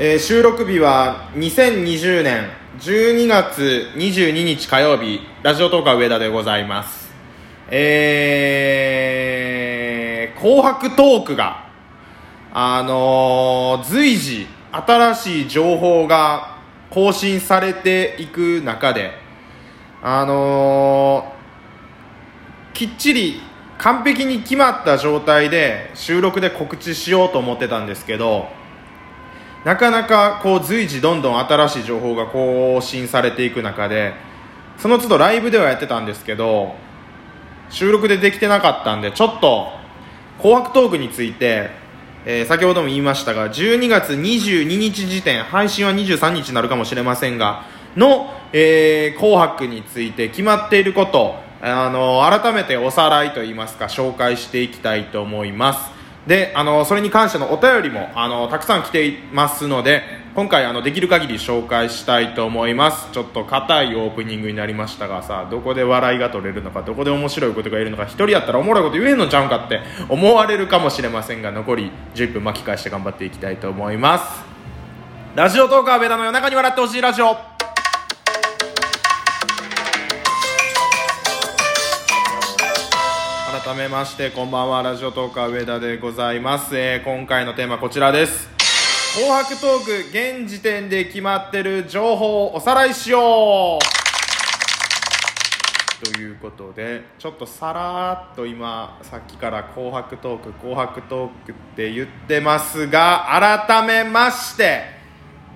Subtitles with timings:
[0.00, 2.48] えー収録日は2020年
[2.78, 7.10] 12月22日火曜日ラジオトーカー上田でございます。
[7.68, 11.66] えー、紅白トークが
[12.54, 16.58] あのー随時新しい情報が
[16.90, 19.10] 更新されていく中で
[20.00, 23.42] あのーきっちり
[23.78, 28.56] 完璧に決まった状態で収録で告知しようと思ってたんですけど
[29.64, 34.14] なかなかこう随時どんどん新しい情報が更新されていく中で
[34.78, 36.74] その都度ライブではやってたんですけど
[37.70, 39.72] 収録でできてなかったんでちょっと
[40.40, 41.70] 「紅白トーク」について、
[42.24, 47.64] えー先ほども言いましたが12月22日時点配信は23日になるかもしれませんが
[47.96, 55.97] の、えー紅白について決まっていることあの改めておさらいといいますか紹介していきたいと思います。
[56.28, 60.02] であのそれに関してのお便りもあのたくさん来ていますので
[60.34, 63.10] 今回あのできる限り紹介したいと思います。
[63.12, 69.80] ちょっと硬いオープニングになりましたがさどこで笑いが取れるのかどこで面白いことが言えるのか一人やったらおもろいこと言えんのちゃうんかって
[70.10, 74.44] 思われるかもしれませんが残り10分巻き返して頑張っていきたいと思います。
[75.34, 77.47] ラジオトーカー上田の夜中に笑ってほしいラジオ。
[83.68, 84.82] 改めましてこんばんは。
[84.82, 88.48] ラジオトーカー上田でございます、えー今回のテーマこちらです。
[89.14, 89.90] 紅白トーク
[90.40, 93.80] 現時点で決まってる情報をおさらいしよう。
[96.02, 104.84] ということでちょっとさらっと今さっきから「紅白トーク紅白トーク」って言ってますが改めまして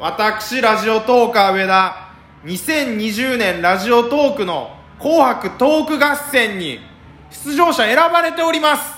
[0.00, 2.08] 私ラジオトーカー上田
[2.44, 6.89] 2020年ラジオトークの「紅白トーク合戦」に
[7.30, 8.94] 出場者選ばれております。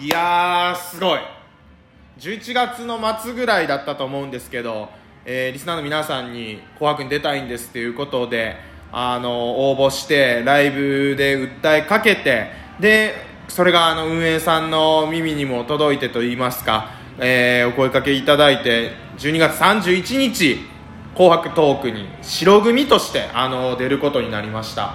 [0.00, 1.20] いやーすごい。
[2.18, 4.88] 11月の末ぐらいだったと思うんですけど、
[5.24, 8.56] えーリスナーの皆さんに「紅白」に出たいんですっていうことで
[8.92, 12.50] あの応募してライブで訴えかけて
[12.80, 13.14] で
[13.48, 20.66] それがあの運営さんの耳にも届いてといいますか、えーお声かけいただいて12月31日
[21.14, 24.94] 「紅白トーク」に白組としてあの出ることになりました。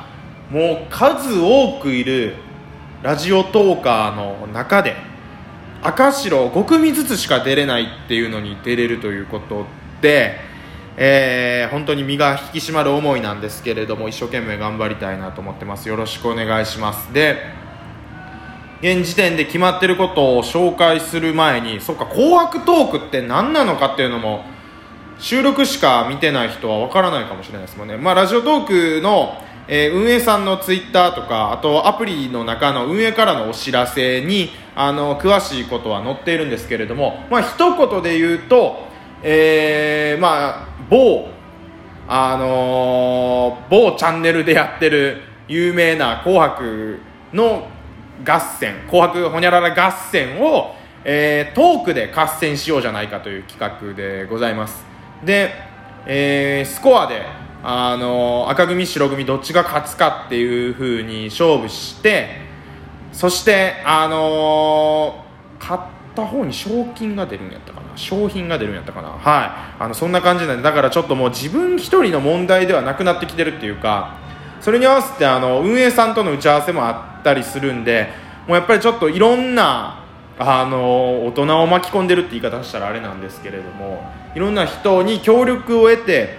[0.50, 2.36] もう数多くいる
[3.04, 4.96] ラジオトーカーの中で
[5.84, 9.66] 赤白5組ずつしか出れないっていうのに出れるということ
[10.02, 10.40] で、
[10.96, 15.90] えー本当に身が引き締まる思いなんですけれども一生懸命頑張りたいなと思ってます。
[15.90, 17.14] よろしくお願いします。
[17.14, 17.38] で
[18.80, 24.46] 現時点で決まってることを紹介する前にそっか紅白トークって何なのかっていうのも
[25.20, 38.88] 収録しか見てない人は分からないかもしれないですもんね、まあ、ラジオトークの、えー運営さんのツイッターとかあとアプリの中の運営からのお知らせにあの詳しいことは載っているんですけれども、まあ一言で言うと、
[39.24, 41.28] えーまあ、某
[42.08, 47.00] あのー某チャンネルでやってる有名な「紅白」
[47.34, 47.68] の
[48.24, 54.87] 合戦「紅白ほにゃらら合戦を」えートークで合戦しようじゃないかという企画でございます。
[55.24, 55.52] で、
[56.06, 57.24] えースコアで、
[57.64, 62.30] あの赤組白組どっちが勝つかっていう風に勝負して
[63.12, 65.28] そしてあのー
[65.60, 65.84] 勝っ
[66.16, 67.88] た方に賞金が出るんやったかな。
[67.96, 69.10] 商品が出るんやったかな。
[69.10, 69.16] は
[69.80, 69.84] い。
[69.84, 74.18] あのそんな感じなんでだからちょっともう自分一人の問題ではなくなってきてるっていうか
[74.62, 78.10] それに合わせてあの運営さんとの打ち合わせもあったりするんで
[78.48, 80.06] もうやっぱりちょっといろんな
[80.40, 84.04] あの大人を巻き込んでるって言い方したらあれなんですけれども
[84.36, 86.38] いろんな人に協力を得て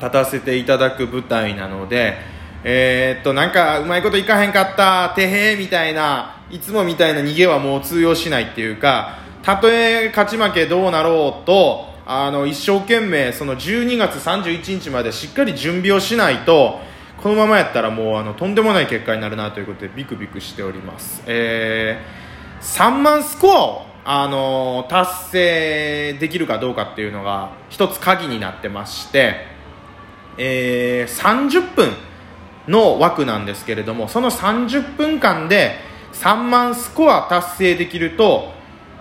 [0.00, 2.16] 立たせていただく舞台なので
[2.64, 16.80] えーっとなんかうまいこといかへんかったてへーみたいないつもみたいな逃げはもう通用しないっていうかたとえ勝ち負けどうなろうとあの一生懸命その12月31日までしっかり準備をしないと
[17.22, 22.19] このままやったらもうあのとんでもない結果になるなということでビクビクしております、えー、
[22.60, 29.46] 3万スコアをあの達成できるかどうかっていうのが一つ鍵になってまして
[30.38, 31.90] えー30分
[32.66, 35.76] の枠なんですけれどもその30分間で
[36.12, 38.52] 3万スコア達成できると、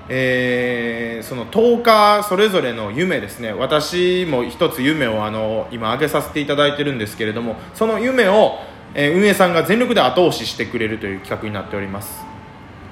[0.10, 3.52] えーその10日それぞれの夢ですね。
[3.52, 8.58] 私も一つ夢をあの今挙げさせていただいてるんですけれどもその夢を、
[8.94, 12.29] えー運営さんが全力で後押ししてくれるという企画になっております。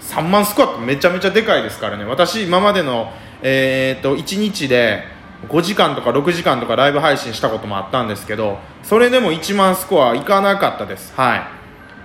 [0.01, 2.05] 3万スコアってめちゃめちゃでかいですからね。
[2.05, 3.11] 私今までの、
[3.41, 5.03] えー、と1日で
[5.49, 11.13] 5時間とか6時間とかライブ配信したこともあったんですけどそれでも1万スコアいかなかったです。
[11.15, 11.35] は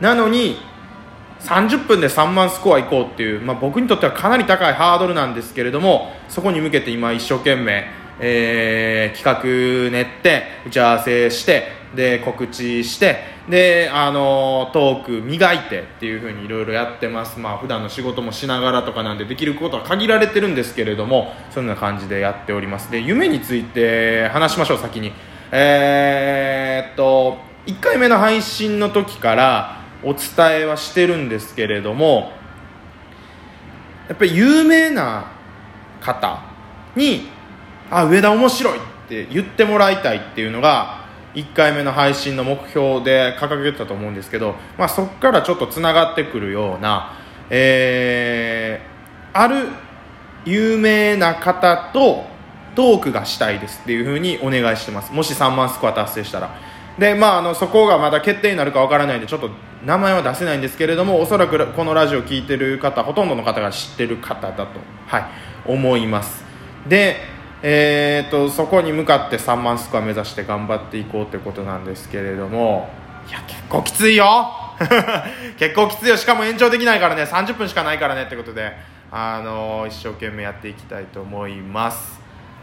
[0.00, 0.02] い。
[0.02, 0.56] なのに
[1.40, 7.84] 30分で3万スコア行こうっていう、まあ、僕にとってはかなり高いハードルなんですけれどもそこに向けて今一生懸命、
[8.20, 17.40] えー、企画練って打ち合わせしてで告知してであのトーク磨いてっていう風にいろいろやってます。
[17.40, 22.90] まあ普段の仕事もしながらとかなんでできることは限られてるんですけれどもそんな感じでやっております。
[22.90, 25.12] で夢について話しましょう先に。
[25.50, 32.32] えー、っと1回目の配信の時からお伝えはしてるんですけれども
[34.08, 35.30] やっぱり有名な
[36.00, 36.40] 方
[36.96, 37.28] に
[37.90, 41.01] 「あ上田面白い」って言ってもらいたいっていうのが
[41.34, 47.12] 1回目の配信の目標で掲げてたと思うんですけど、まあ、そこからちょっとつながってくるような、
[47.50, 49.68] えー、ある
[50.44, 52.24] 有名な方と
[52.74, 55.12] トークがしたいですっていうふうにお願いしてます。
[55.12, 56.50] もし3万スコア達成したら。
[56.98, 59.48] でまああのそこがまだ決定になるかわからないんでちょっと
[59.84, 64.66] 名前は出せないんですけれどもおそらくこのラジオ聴いてる方ほとんどの方が知ってる方だと、
[65.06, 65.24] はい、
[65.66, 66.44] 思います。
[66.86, 67.16] で、
[67.62, 72.90] えーと、そこに向かって3万スコア目指して頑張っていこうということなんですけれども
[73.28, 74.52] いや結構きついよ。
[75.58, 76.16] 結構きついよ。
[76.16, 77.22] しかも延長できないからね。
[77.22, 78.72] 30分しかないからねってことで、
[79.10, 82.20] あのー、一生懸命やっていきたいと思います、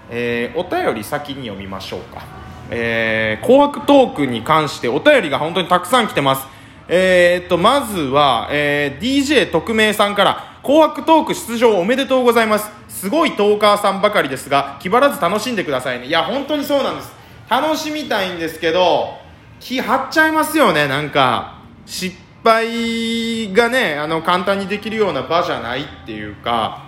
[0.09, 2.23] えー、お便り先に読みましょうか。
[2.71, 6.45] えー、紅白トークに関してお便りが本当にたくさん来てます。
[6.87, 12.78] えー、っと、まずは、えー、DJ 特命さんから、紅白トーク出場おめでとうございます。
[12.89, 16.07] すごいトーカーさんばかりですが、気張らず楽しんでくださいね。
[16.07, 17.13] いや、本当にそうなんです。
[17.49, 19.17] 楽しみたいんですけど、
[19.59, 21.59] 気張っちゃいますよね、なんか。
[21.85, 26.83] 失敗がね、あの、簡単にできるような場じゃないっていうか、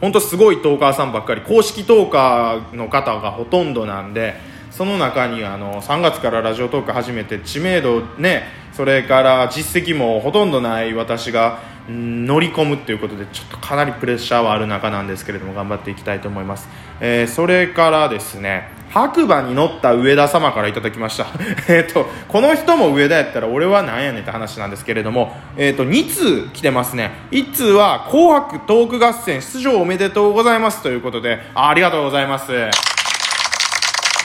[0.00, 4.36] 本当すごいトーカーさんばっかり、公式トーカーの方がほとんどなんで、
[4.78, 11.58] その中にあの3月からラジオトーク始めて知名度ねそれから実績もほとんどない私が
[11.88, 16.68] 乗り込むっていうことでちょっとかなりプレッシャーはある中なんですけれども頑張っていきたいと思います、
[17.00, 21.26] えー、それからですね白馬に乗った上田様からいただきました。
[21.68, 27.10] えっとこの人も上田やったら俺はなんやねんって話なんですけれども、えー、と2通来てますね。
[27.30, 32.97] 1通は「紅白トーク合戦出場おめでとうございます」ということであありがとうございます。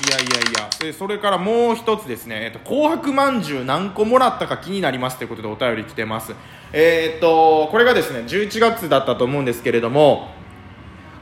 [0.05, 0.69] いやいやいや。
[0.79, 6.33] でそれからもう一つですね、えっと、紅白まんじゅう何個もらったか気になりますということでお便り来てます。
[6.73, 10.29] えー、っとこれがですね11月だったと思うんですけれども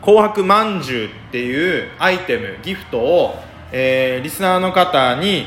[0.01, 3.36] 紅白まんじゅうっていうアイテムギフトを、
[3.72, 5.45] えー、リスナーの方に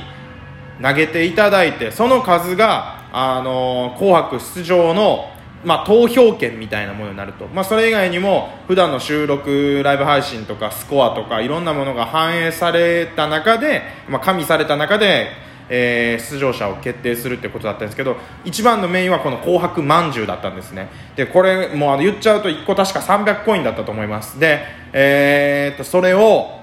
[0.81, 5.34] 投げていただいてその数があの紅白出場の
[5.65, 15.29] まあ、投票権みたいなものになると、まあ、それ以外にも普段の収録ライブ配信とかスコアとかいろんなものが反映された中で、まあ、加味された中で、
[15.69, 20.89] えー、出場者を決定するってことだったんですけど一番のメインはこの紅白まんじゅうだったんですね。
[21.17, 24.39] でこれもうあの言っちゃうと1個確か300コインだったと思います。
[24.39, 24.61] で、
[24.93, 26.61] えー、っとそれを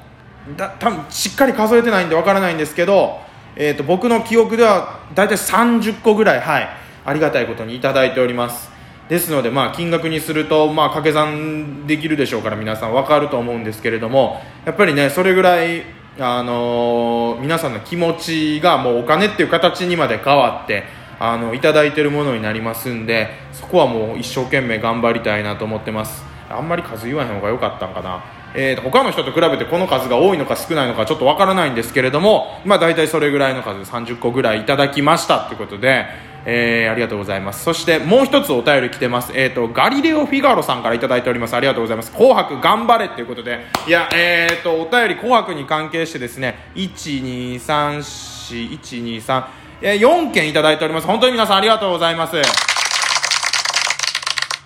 [0.56, 3.20] だ多分しっかり数えてないんでわからないんですけど、
[3.56, 6.70] えー、っと僕の記憶では大体30個ぐらいはい
[7.04, 8.70] ありがたいことにいただいております。
[9.12, 15.84] ですので、まあ、金額にすると、まあ、掛け算できるでしょうから皆さん分かると思うんですけれどもやっぱりねそれぐらい、
[16.18, 20.86] あの、皆さんの気持ちがもうお金っていう形にまで変わって
[21.20, 26.24] あのいただいてるものになりますんでそこはもう一生懸命頑張りたいなと思ってます。
[26.50, 28.24] あんまり数言わへん方が良かったんかな。
[28.54, 36.06] えー、他の人と比べてこの数が多いのか少ないのかちょっとわからないんですけれども、まあ、大体それぐらいの数30個ぐらいいただきましたということで、
[36.46, 37.64] えー、ありがとうございます。
[37.64, 41.56] そしてもう一つお便り来てます、えーと、ガリレオ・フィガロさんから頂いております。
[41.56, 42.12] ありがとうございます。
[42.12, 43.66] 紅白頑張れということで。
[43.88, 49.44] いやえーとお便り紅白に関係してですね1234123
[49.82, 51.08] 4件いただいております。
[51.08, 52.34] 本当に皆さんありがとうございます。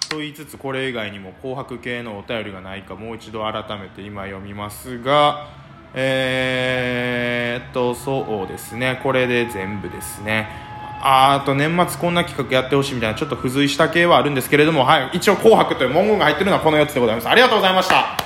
[0.10, 5.48] と言いつつこれ以外にも紅白系のお便りがないかもう一度改めて今読みますが
[5.94, 9.00] えー、っとそうですね。
[9.02, 10.65] これで全部ですね。
[11.08, 17.30] あと年末こんな企画やってほしいみたいなちょっと付随した系はあるんですけれども、はい、一応「紅白」という文言が入ってるのはこの4つでございます。
[17.30, 18.18] ありがとうございました。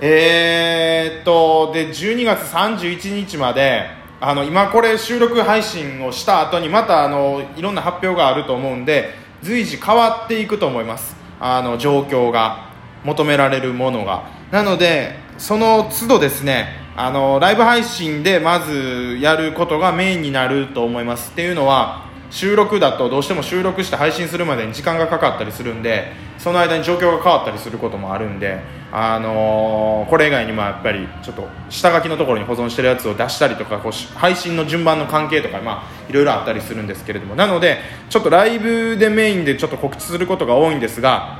[0.00, 3.86] えー、っとで12月31日まで
[4.20, 11.14] あの今これ収録配信をした後にまたあのいろんな発表があると思うんで随時変わっていくと思います。
[11.38, 12.70] あの状況が
[13.04, 14.24] 求められるものが。
[14.50, 21.30] なのでその都度ですねあのライブ配信でまずやることがメインになると思います。
[21.30, 28.60] っていうのは収録だとどうしても収録して配信するまでに時間がかかったりするんでその間に状況が変わったりすることもあるんで、
[28.92, 37.34] あのーこれ以外にもやっぱりちょっと下書きのところに保存してるやつを出したりとかこう配信の順番の関係とか、まあ、いろいろあったりするんですけれども。
[37.34, 37.78] なので
[38.10, 41.38] ちょっとライブでメインでちょっと告知することが多いんですが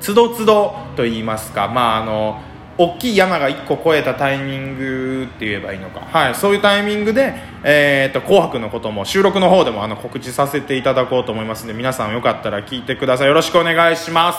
[0.00, 2.42] つどつどと言いますか、まあ、あの
[2.78, 13.28] 大きい山が1個越えたタイミングって言えばいいのか、はい、そういうタイミングで、えー、と紅白のことも収録の方でもあの告知させていただこうと思いますので皆さんよかったら聞いてください。
[13.28, 14.38] よろしくお願いします。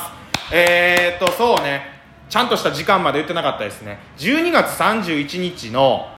[0.53, 1.93] えー、とそうね。
[2.29, 3.99] ちゃんとした時間まで言ってなかったですね。
[4.17, 6.15] 12月31日の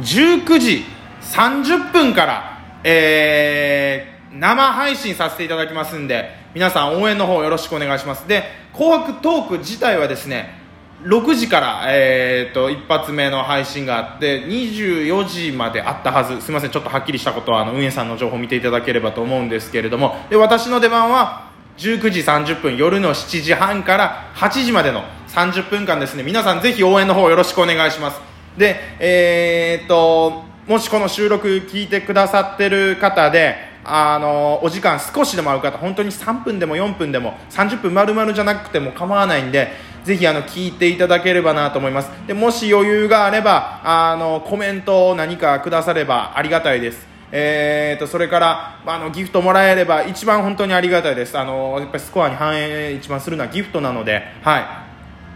[0.00, 0.84] 19時
[1.20, 8.28] 30分から、えー生配信させていただきますんで皆さん応援の方よろしくお願いします。
[8.28, 10.65] で紅白トーク自体はですね
[11.02, 16.40] 6時から、えー、と一発目の配信があって24時まであったはず。
[16.40, 20.16] すみませんちょっとはっきりしたことはあの運営さんの情報を見ていただければと思うんですけれども。
[20.30, 26.22] で私の出番は19時30分夜の7時半から8時までの30分間ですね。
[26.22, 28.20] 皆さんぜひ応援の方よろしくお願いします。
[28.56, 39.68] でえー、っともしこの収録聞いてくださってる方であのお時間少しでも合う方本当に3分でも4分でも30分丸々じゃなくても構わないんで
[40.06, 42.10] ぜひあの聞いていただければなと思います。
[42.28, 47.04] でもし余裕があればあのコメントを何かくださればありがたいです。
[47.32, 51.36] えー、とそれから、あのギフトもらえれば一番本当にありがたいです。
[51.36, 54.86] あのやっぱりスコアに反映一番するのはギフトなので、は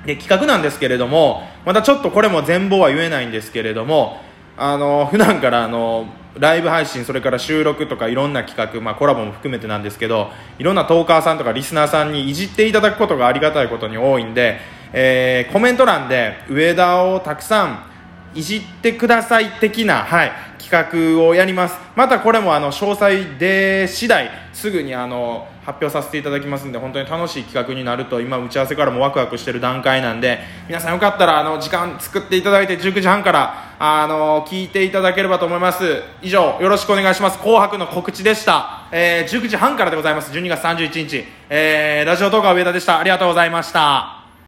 [0.05, 4.21] い、で企画なんですけれどもまたちょっとこれも全貌は言えないんですけれども
[4.57, 6.07] あの普段からあの
[6.39, 14.61] ライブ配信それから収録とかいろんな企画、まあ、コラボも含めてなんですけどいろんなトーカーさんとかリスナーさんにいじっていただくことがありがたいことに多いんで、
[14.93, 17.91] えーコメント欄で上田をたくさん
[18.35, 20.33] いじってください的な、はい、
[20.71, 21.77] 企画をやります。
[21.97, 36.03] またこれもあの詳細で次第すぐにあの発表させていただきますんで本当に楽しい企画になると今打ち合わせからもワクワクしてる段階なんで皆さんよかったらあの時間作っていただいて19時半からあの聞いていただければと思います。
[36.23, 37.39] 以上よろしくお願いします。
[37.39, 40.33] 紅白の告知でした、えー19時半からでございます。
[40.33, 42.99] 12月31日、えーラジオ動画上田でした。
[42.99, 44.20] ありがとうございました。